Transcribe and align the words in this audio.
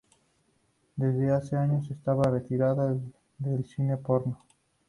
Desde 0.95 1.29
hace 1.29 1.55
años 1.55 1.87
estaba 1.91 2.23
retirada 2.31 2.97
del 3.37 3.63
cine 3.65 3.97
porno. 3.97 4.43